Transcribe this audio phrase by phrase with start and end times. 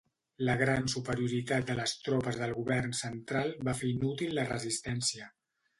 [0.45, 5.35] La gran superioritat de les tropes del govern central va fer inútil la resistència.